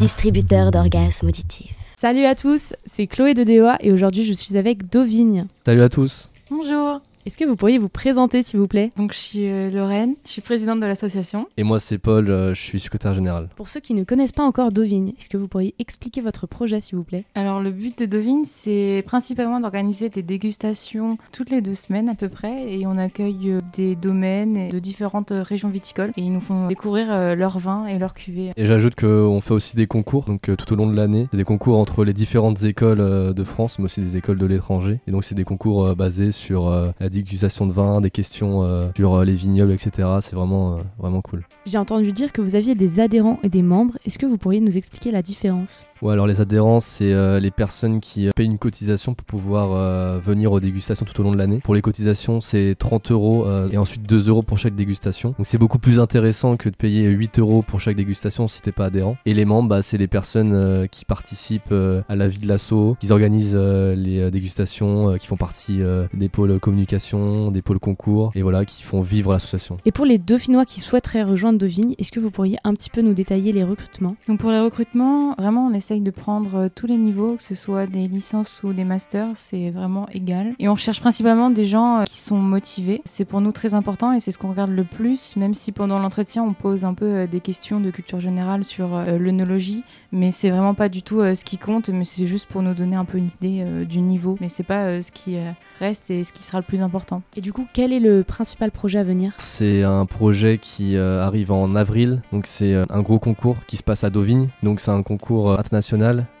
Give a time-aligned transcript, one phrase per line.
[0.00, 1.76] distributeur d'orgasmes auditifs.
[2.00, 5.44] Salut à tous, c'est Chloé de DOA et aujourd'hui je suis avec Dovigne.
[5.66, 6.30] Salut à tous.
[6.50, 7.02] Bonjour.
[7.26, 8.92] Est-ce que vous pourriez vous présenter s'il vous plaît?
[8.96, 11.46] Donc je suis euh, Lorraine, je suis présidente de l'association.
[11.58, 13.50] Et moi c'est Paul, euh, je suis secrétaire général.
[13.56, 16.80] Pour ceux qui ne connaissent pas encore Dovigne, est-ce que vous pourriez expliquer votre projet
[16.80, 17.24] s'il vous plaît?
[17.34, 22.14] Alors le but de Dovine, c'est principalement d'organiser des dégustations toutes les deux semaines à
[22.14, 26.32] peu près et on accueille euh, des domaines de différentes euh, régions viticoles et ils
[26.32, 28.52] nous font découvrir euh, leurs vins et leurs cuvées.
[28.56, 31.28] Et j'ajoute qu'on fait aussi des concours, donc euh, tout au long de l'année.
[31.30, 34.46] C'est des concours entre les différentes écoles euh, de France, mais aussi des écoles de
[34.46, 35.00] l'étranger.
[35.06, 38.64] Et donc c'est des concours euh, basés sur euh, la dégustation de vin, des questions
[38.64, 40.08] euh, sur euh, les vignobles, etc.
[40.20, 41.44] C'est vraiment, euh, vraiment cool.
[41.66, 43.98] J'ai entendu dire que vous aviez des adhérents et des membres.
[44.06, 45.84] Est-ce que vous pourriez nous expliquer la différence?
[46.02, 49.72] Ouais, alors les adhérents, c'est euh, les personnes qui euh, payent une cotisation pour pouvoir
[49.72, 51.58] euh, venir aux dégustations tout au long de l'année.
[51.62, 55.34] Pour les cotisations, c'est 30 euros euh, et ensuite 2 euros pour chaque dégustation.
[55.36, 58.72] Donc c'est beaucoup plus intéressant que de payer 8 euros pour chaque dégustation si t'es
[58.72, 59.18] pas adhérent.
[59.26, 62.48] Et les membres, bah, c'est les personnes euh, qui participent euh, à la vie de
[62.48, 67.50] l'asso, qui organisent euh, les euh, dégustations, euh, qui font partie euh, des pôles communication,
[67.50, 69.76] des pôles concours, et voilà, qui font vivre l'association.
[69.84, 73.02] Et pour les Dauphinois qui souhaiteraient rejoindre Dovigne, est-ce que vous pourriez un petit peu
[73.02, 74.16] nous détailler les recrutements?
[74.28, 77.56] Donc pour les recrutements, vraiment on essaye de prendre euh, tous les niveaux, que ce
[77.56, 80.54] soit des licences ou des masters, c'est vraiment égal.
[80.60, 83.02] Et on cherche principalement des gens euh, qui sont motivés.
[83.04, 85.98] C'est pour nous très important et c'est ce qu'on regarde le plus, même si pendant
[85.98, 89.82] l'entretien on pose un peu euh, des questions de culture générale sur l'œnologie,
[90.12, 92.96] mais c'est vraiment pas du tout ce qui compte, mais c'est juste pour nous donner
[92.96, 94.36] un peu une idée du niveau.
[94.40, 95.36] Mais c'est pas ce qui
[95.78, 97.22] reste et ce qui sera le plus important.
[97.36, 99.32] Et du coup, quel est le principal projet à venir?
[99.38, 104.04] C'est un projet qui arrive en avril, donc c'est un gros concours qui se passe
[104.04, 104.48] à Deauville.
[104.62, 105.56] Donc c'est un concours euh,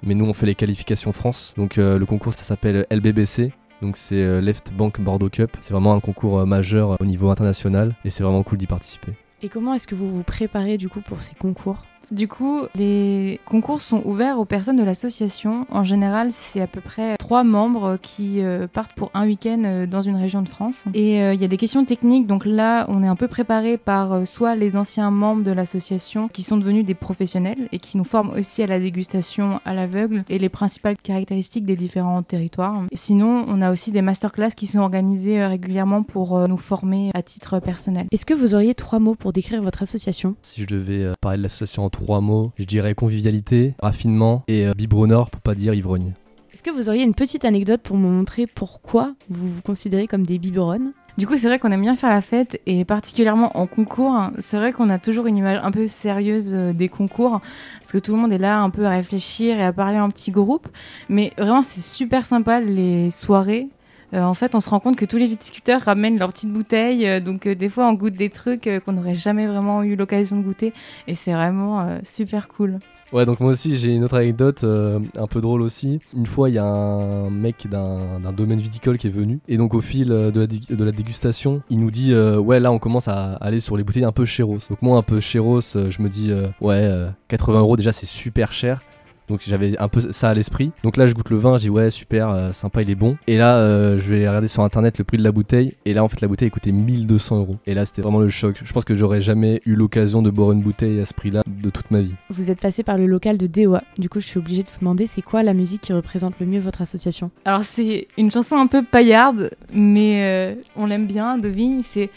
[0.02, 1.54] mais nous on fait les qualifications France.
[1.56, 3.52] Donc euh, le concours ça s'appelle LBBC.
[3.82, 5.56] Donc c'est euh, Left Bank Bordeaux Cup.
[5.60, 9.12] C'est vraiment un concours euh, majeur au niveau international et c'est vraiment cool d'y participer.
[9.42, 11.82] Et comment est-ce que vous vous préparez du coup pour ces concours?
[12.10, 15.66] Du coup, les concours sont ouverts aux personnes de l'association.
[15.70, 19.86] En général, c'est à peu près trois membres qui euh, partent pour un week-end euh,
[19.86, 20.86] dans une région de France.
[20.92, 22.26] Et euh, il y a des questions techniques.
[22.26, 26.42] Donc là, on est un peu préparé par soit les anciens membres de l'association qui
[26.42, 30.38] sont devenus des professionnels et qui nous forment aussi à la dégustation à l'aveugle et
[30.40, 32.82] les principales caractéristiques des différents territoires.
[32.92, 37.60] Sinon, on a aussi des masterclass qui sont organisées régulièrement pour nous former à titre
[37.60, 38.06] personnel.
[38.10, 40.34] Est-ce que vous auriez trois mots pour décrire votre association?
[40.42, 44.74] Si je devais parler de l'association en trois mots, je dirais convivialité, raffinement et euh,
[44.74, 46.12] biberonore pour pas dire ivrogne.
[46.52, 50.24] Est-ce que vous auriez une petite anecdote pour me montrer pourquoi vous vous considérez comme
[50.24, 50.92] des biberonnes?
[51.18, 54.16] Du coup, c'est vrai qu'on aime bien faire la fête et particulièrement en concours.
[54.38, 57.40] C'est vrai qu'on a toujours une image un peu sérieuse euh, des concours
[57.78, 60.08] parce que tout le monde est là un peu à réfléchir et à parler en
[60.08, 60.68] petits groupes.
[61.08, 63.68] Mais vraiment, c'est super sympa les soirées.
[64.12, 67.06] Euh, en fait, on se rend compte que tous les viticulteurs ramènent leurs petites bouteilles.
[67.06, 70.36] euh, donc, euh, des fois, on goûte des trucs qu'on n'aurait jamais vraiment eu l'occasion
[70.36, 70.72] de goûter.
[71.06, 72.78] Et c'est vraiment super cool.
[73.12, 75.98] Ouais, donc moi aussi j'ai une autre anecdote un peu drôle aussi.
[76.16, 79.40] Une fois, il y a un mec d'un domaine viticole qui est venu.
[79.48, 83.32] Et donc au fil de la, dégustation, il nous dit Ouais, là on commence à
[83.40, 84.58] aller sur les bouteilles un peu chéros.
[84.68, 88.52] Donc moi, un peu chéros, je me dis Ouais, euh, 80 euros déjà c'est super
[88.52, 88.80] cher.
[89.30, 90.72] Donc j'avais un peu ça à l'esprit.
[90.84, 93.16] Donc là je goûte le vin, je dis ouais super, euh, sympa, il est bon.
[93.26, 95.74] Et là euh, je vais regarder sur internet le prix de la bouteille.
[95.86, 97.56] Et là en fait la bouteille coûtait 1200 euros.
[97.66, 98.60] Et là c'était vraiment le choc.
[98.62, 101.70] Je pense que j'aurais jamais eu l'occasion de boire une bouteille à ce prix-là de
[101.70, 102.14] toute ma vie.
[102.28, 103.82] Vous êtes passé par le local de DOA.
[103.98, 106.46] Du coup, je suis obligée de vous demander c'est quoi la musique qui représente le
[106.46, 107.30] mieux votre association?
[107.44, 111.82] Alors, c'est une chanson un peu paillarde, mais euh, on l'aime bien, de Vigne.
[111.82, 112.10] C'est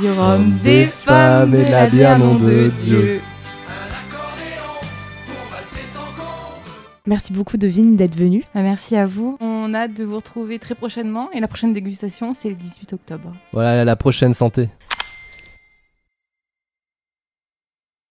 [0.00, 3.20] du rhum, des femmes et de la bière, nom de Dieu.
[7.10, 8.44] Merci beaucoup Devine d'être venue.
[8.54, 9.36] Bah, merci à vous.
[9.40, 11.28] On a hâte de vous retrouver très prochainement.
[11.32, 13.32] Et la prochaine dégustation, c'est le 18 octobre.
[13.52, 14.68] Voilà la prochaine santé.